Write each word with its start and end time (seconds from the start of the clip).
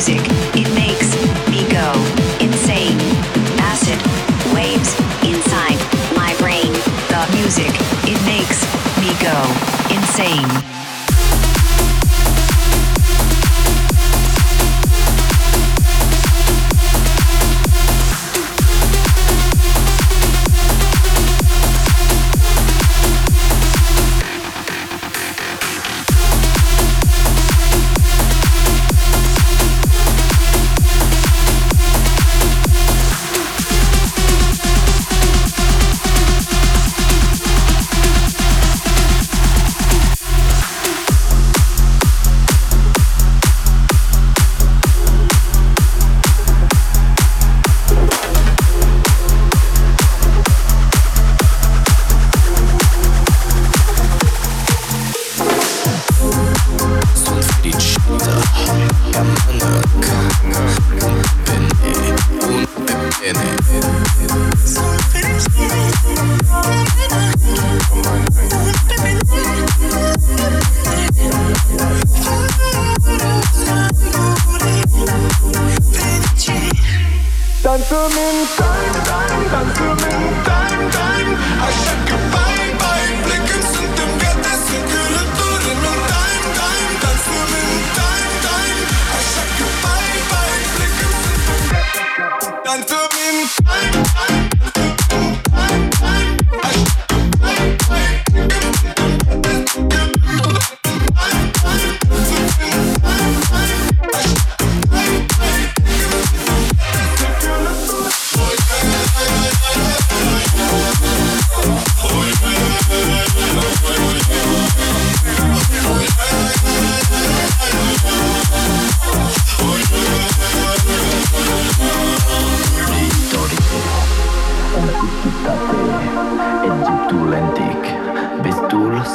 music, 0.00 0.59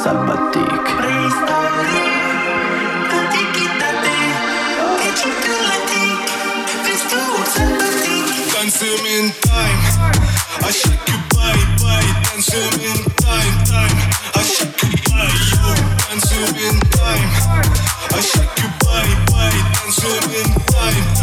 Salvatic. 0.06 0.86
in 9.16 9.32
time, 9.42 9.80
I 10.62 10.70
shake 10.70 11.02
you 11.10 11.18
body, 11.34 11.64
body. 11.82 12.10
in 12.86 13.02
time, 13.18 13.54
time, 13.66 13.96
I 14.30 14.42
shake 14.46 14.78
you 14.84 14.94
body, 15.10 15.40
yo. 15.58 15.74
in 16.70 16.78
time, 16.94 17.30
I 18.14 18.20
shake 18.22 18.54
you 18.62 18.70
body, 18.86 19.14
body. 19.26 19.60
in 20.38 20.48
time. 20.70 21.15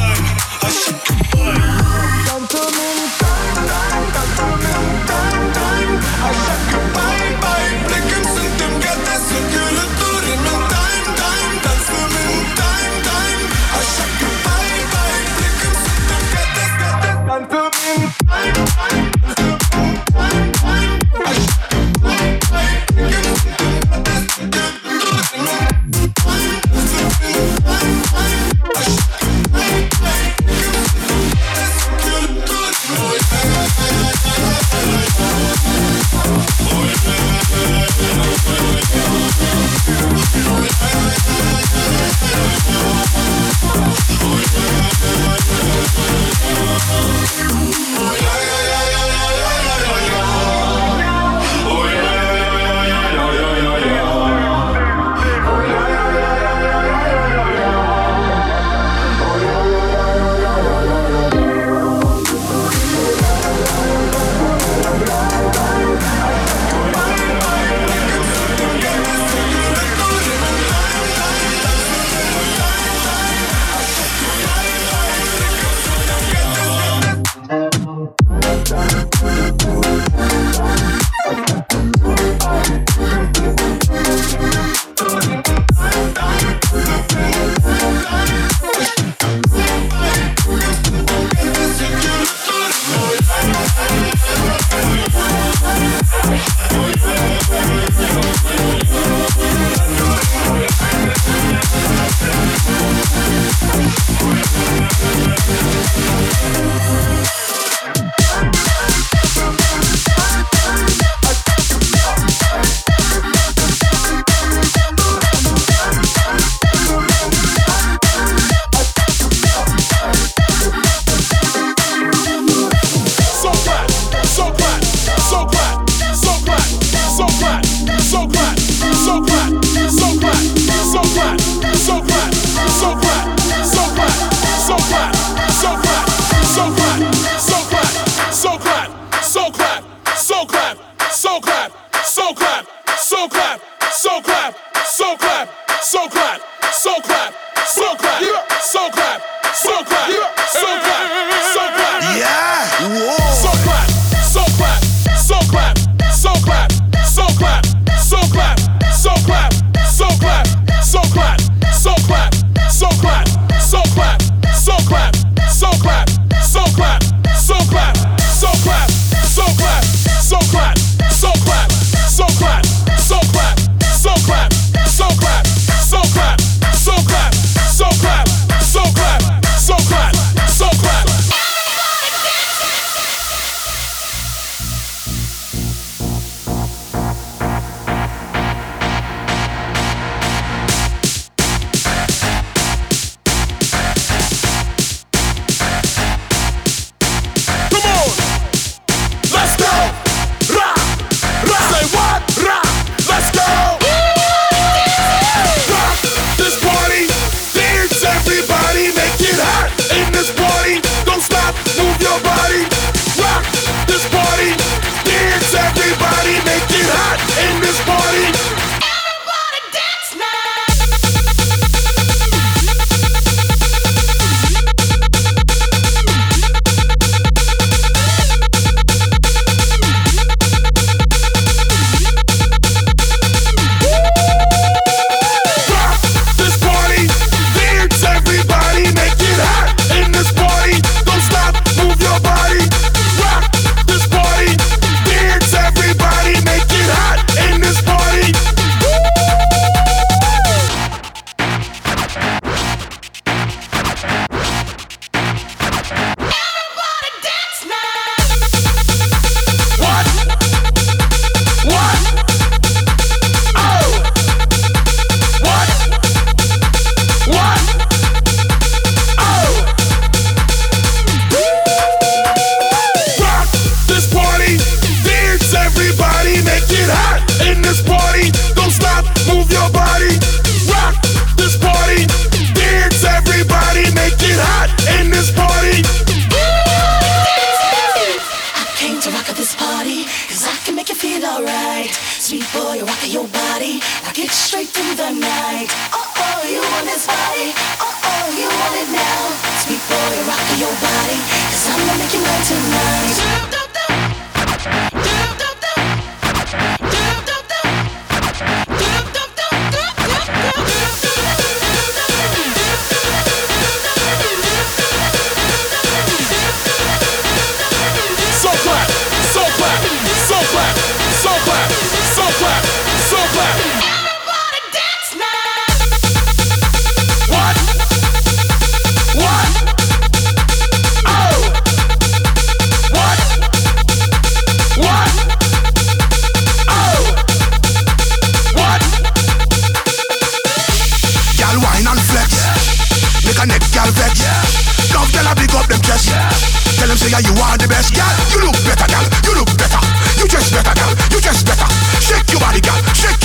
Tell 346.83 346.89
them 346.89 346.97
say 346.97 347.15
you 347.23 347.31
are 347.39 347.55
the 347.55 347.65
best 347.65 347.95
girl. 347.95 348.11
You 348.27 348.43
look 348.43 348.59
better, 348.67 348.83
girl. 348.91 349.07
You 349.23 349.39
look 349.39 349.47
better. 349.55 349.79
You 350.19 350.27
just 350.27 350.51
better, 350.51 350.75
girl. 350.75 350.91
You 351.15 351.21
just 351.23 351.47
better. 351.47 351.63
Shake 352.03 352.27
your 352.27 352.43
body, 352.43 352.59
girl. 352.59 352.75
Shake 352.91 353.22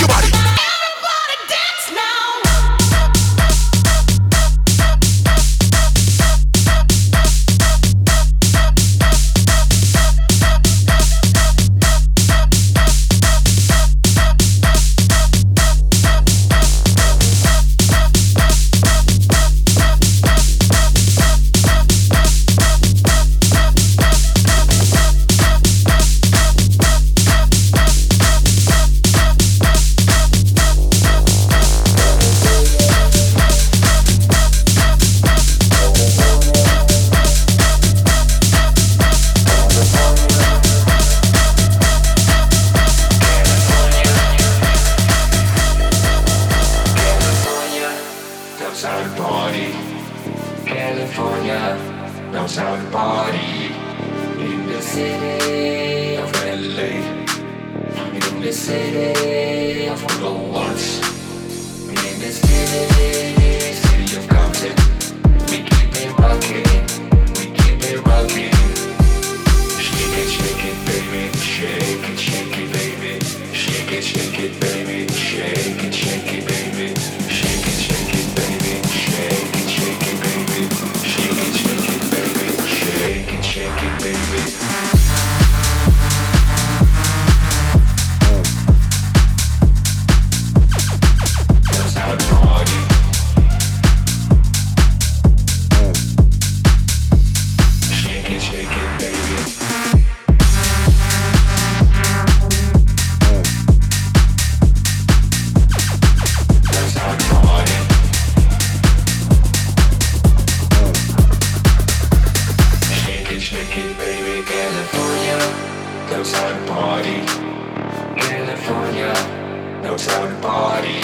try 119.99 120.29
to 120.29 120.35
party 120.41 121.01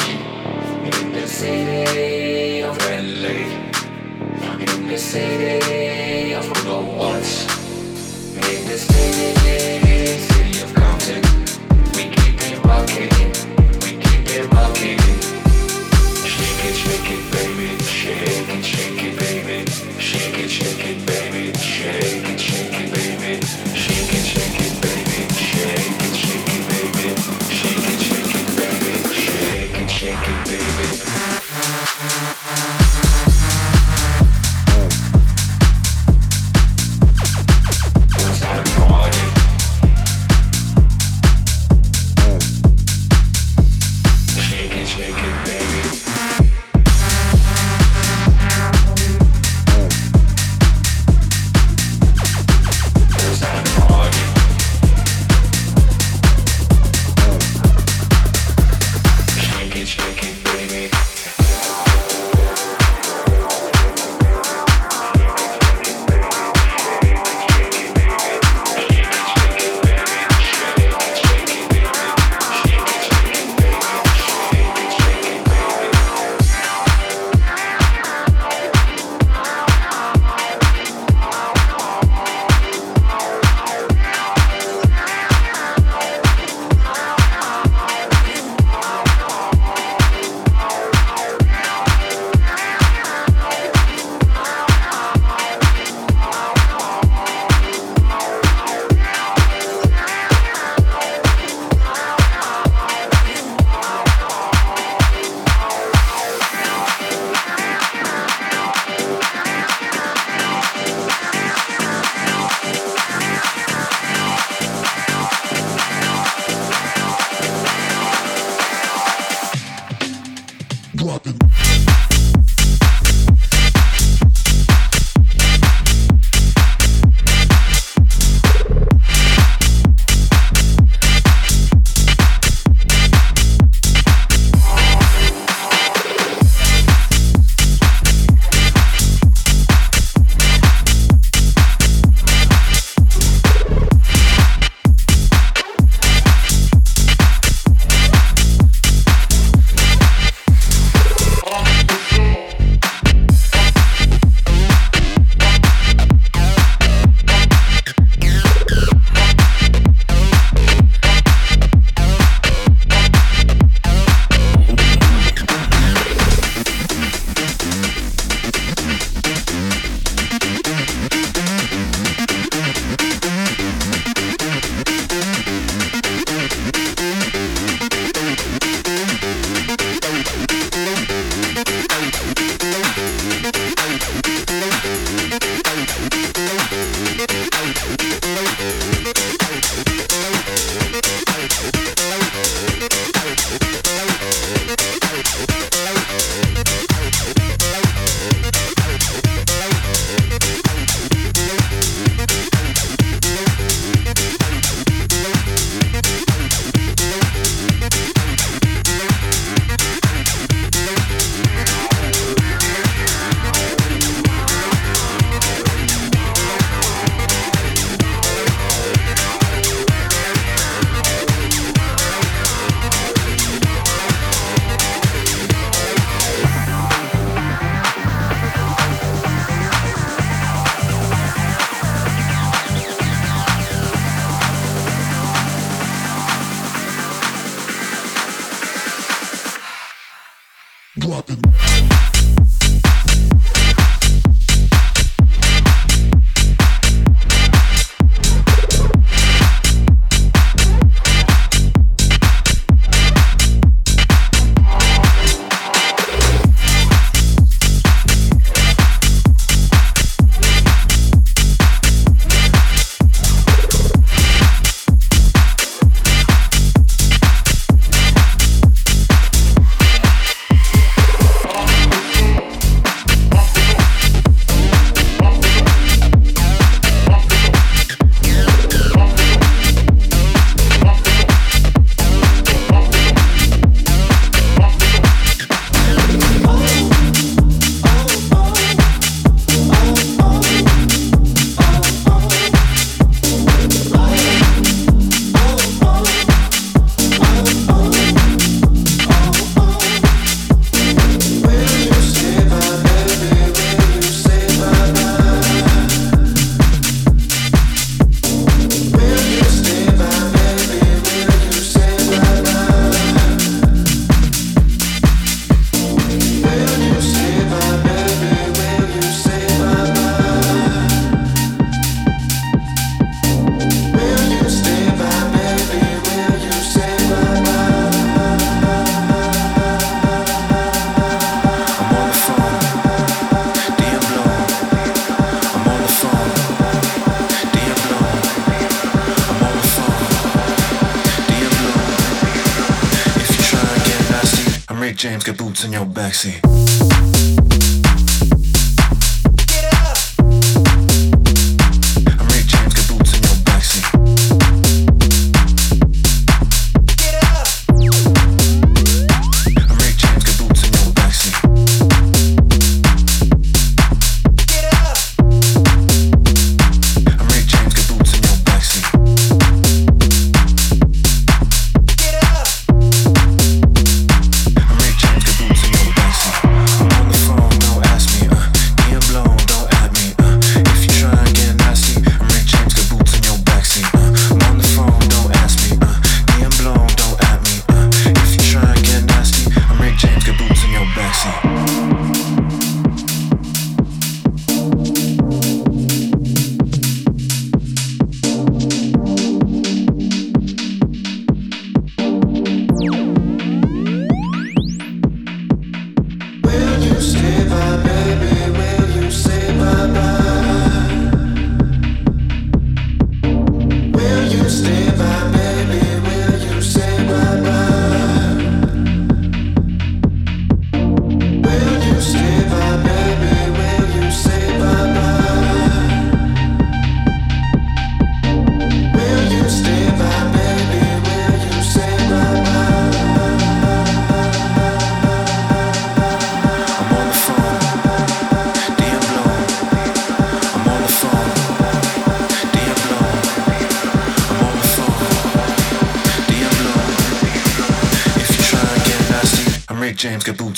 in 0.87 1.11
the 1.11 1.27
city 1.27 2.61
of 2.63 2.77
LA, 2.77 3.35
in 4.63 4.87
the 4.87 4.97
city 4.97 6.33
of 6.33 6.45
Globals, 6.45 7.43
in 8.37 8.67
the 8.67 8.77
city. 8.77 9.34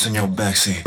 in 0.08 0.16
your 0.16 0.28
backseat. 0.28 0.87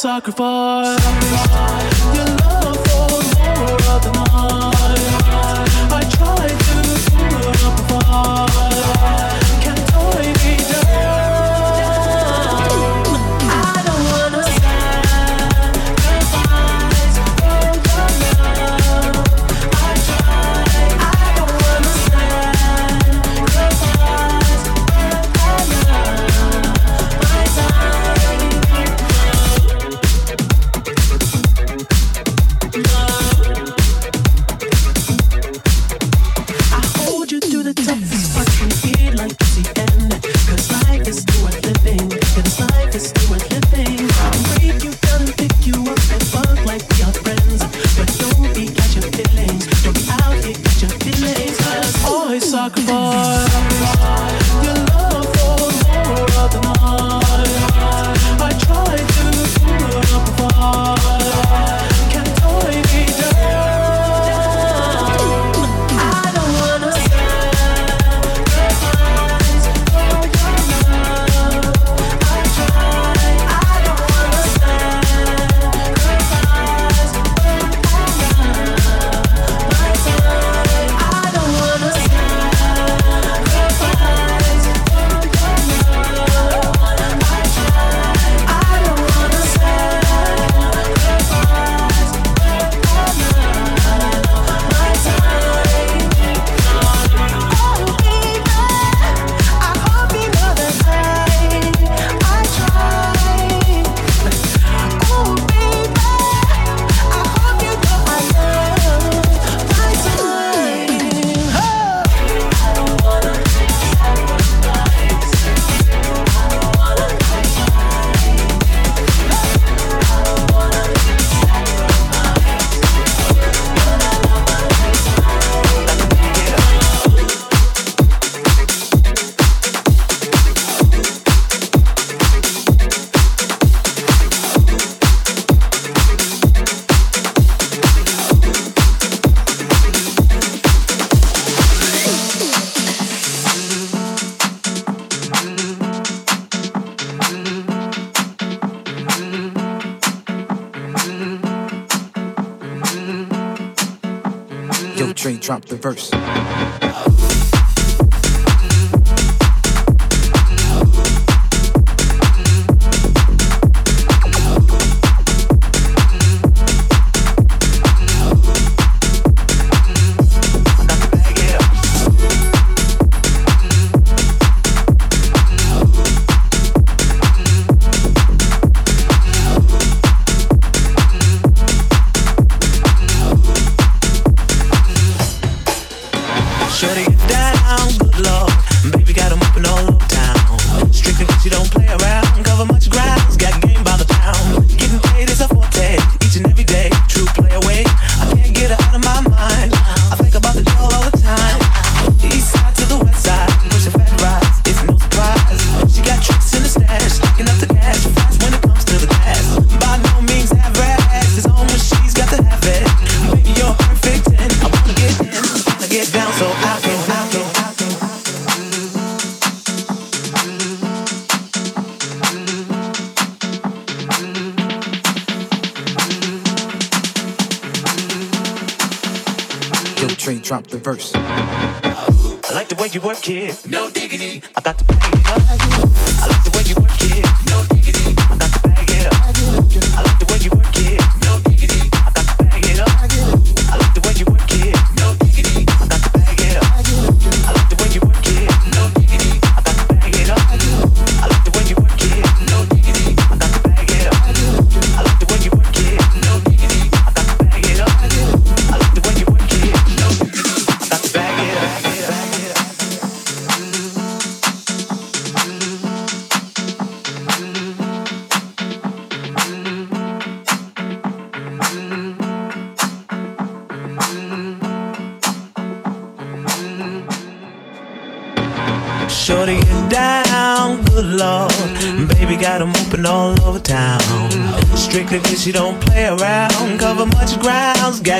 Sacrifice 0.00 0.96
your 2.14 2.24
love 2.24 2.78
for 2.88 3.20
more 3.60 4.00
the 4.00 4.12
night. 4.14 4.59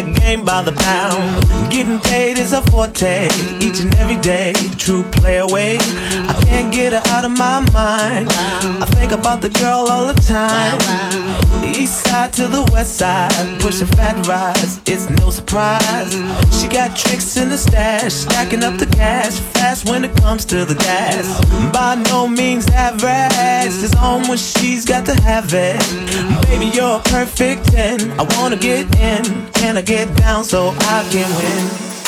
Got 0.02 0.20
game 0.20 0.44
by 0.44 0.62
the 0.62 0.72
pound. 0.72 1.70
Getting 1.70 2.00
paid 2.00 2.38
is 2.38 2.52
a 2.52 2.62
forte, 2.62 3.26
each 3.60 3.80
and 3.80 3.94
every 3.96 4.16
day. 4.16 4.52
True 4.76 5.02
play 5.04 5.38
away. 5.38 5.78
I 5.78 6.42
can't 6.44 6.72
get 6.72 6.92
her 6.92 7.02
out 7.06 7.24
of 7.24 7.32
my 7.32 7.60
mind. 7.72 8.28
Think 9.10 9.22
about 9.22 9.40
the 9.40 9.48
girl 9.48 9.88
all 9.90 10.06
the 10.06 10.20
time. 10.20 10.78
East 11.64 12.06
side 12.06 12.32
to 12.34 12.46
the 12.46 12.62
west 12.72 12.96
side, 12.96 13.60
pushing 13.60 13.88
fat 13.88 14.24
rise. 14.24 14.80
It's 14.86 15.10
no 15.10 15.30
surprise. 15.30 16.12
She 16.56 16.68
got 16.68 16.96
tricks 16.96 17.36
in 17.36 17.48
the 17.48 17.58
stash, 17.58 18.12
stacking 18.12 18.62
up 18.62 18.78
the 18.78 18.86
cash 18.86 19.32
fast 19.32 19.90
when 19.90 20.04
it 20.04 20.14
comes 20.18 20.44
to 20.44 20.64
the 20.64 20.76
gas. 20.76 21.26
By 21.72 21.96
no 21.96 22.28
means 22.28 22.68
average, 22.68 23.82
it's 23.82 23.96
on 23.96 24.28
when 24.28 24.38
she's 24.38 24.84
got 24.84 25.04
to 25.06 25.20
have 25.22 25.52
it. 25.54 25.80
Baby, 26.46 26.66
you're 26.66 27.00
a 27.00 27.02
perfect 27.02 27.64
10. 27.72 28.12
I 28.12 28.22
wanna 28.38 28.58
get 28.58 28.86
in, 28.96 29.50
can 29.54 29.76
I 29.76 29.82
get 29.82 30.06
down 30.18 30.44
so 30.44 30.68
I 30.68 31.04
can 31.10 31.28
win? 31.34 31.99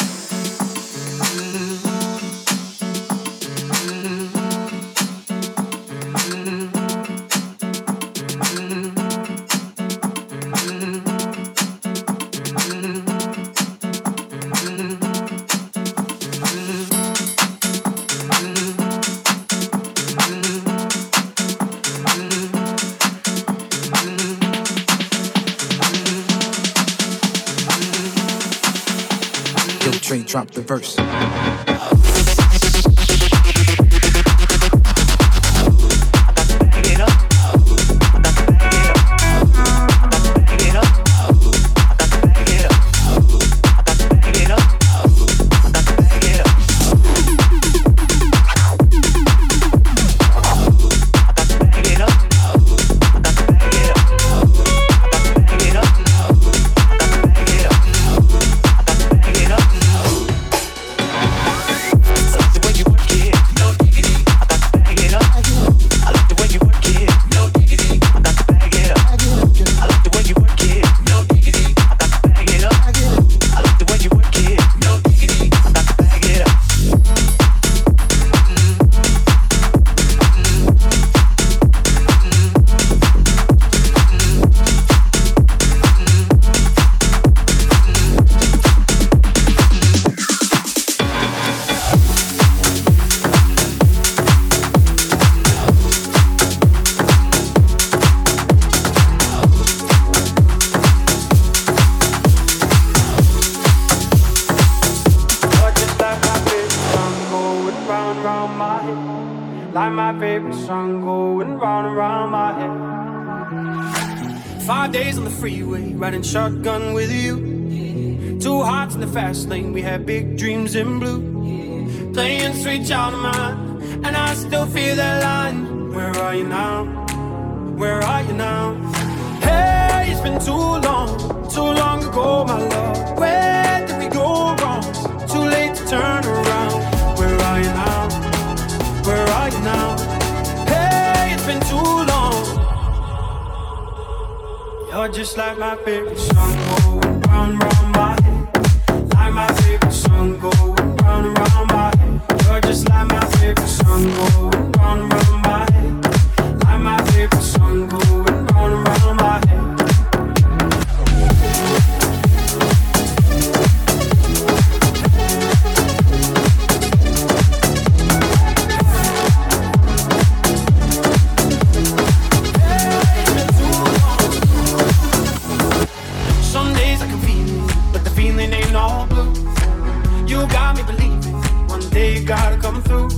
got 180.52 180.76
me 180.76 180.82
believing 180.82 181.34
one 181.66 181.80
day 181.90 182.18
you 182.18 182.24
gotta 182.24 182.56
come 182.58 182.82
through. 182.82 183.08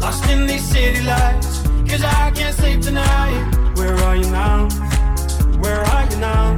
Lost 0.00 0.28
in 0.28 0.46
these 0.46 0.64
city 0.64 1.02
lights, 1.02 1.62
cause 1.88 2.02
I 2.02 2.32
can't 2.34 2.54
sleep 2.56 2.80
tonight. 2.80 3.38
Where 3.76 3.94
are 4.06 4.16
you 4.16 4.28
now? 4.30 4.68
Where 5.62 5.80
are 5.94 6.04
you 6.10 6.16
now? 6.16 6.56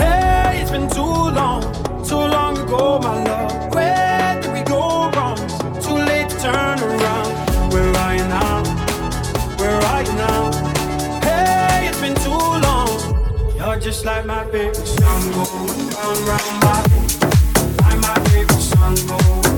Hey, 0.00 0.60
it's 0.62 0.70
been 0.70 0.88
too 0.88 1.14
long, 1.38 1.62
too 2.02 2.24
long 2.36 2.56
ago, 2.58 2.98
my 3.00 3.22
love. 3.24 3.74
Where 3.74 4.40
did 4.40 4.52
we 4.52 4.62
go 4.62 5.10
wrong? 5.14 5.38
Too 5.84 5.98
late 6.10 6.30
turn 6.44 6.78
around. 6.80 7.30
Where 7.72 7.92
are 8.04 8.14
you 8.16 8.26
now? 8.38 8.64
Where 9.60 9.80
are 9.92 10.02
you 10.02 10.14
now? 10.26 10.42
Hey, 11.26 11.88
it's 11.88 12.00
been 12.00 12.16
too 12.26 12.44
long. 12.66 12.90
You're 13.56 13.78
just 13.78 14.04
like 14.04 14.24
my 14.24 14.44
baby. 14.50 14.78
I'm 15.04 15.32
going 15.32 15.88
round, 15.94 16.18
round 16.28 16.64
my 16.64 17.09
sun 18.70 18.94
goes 19.06 19.49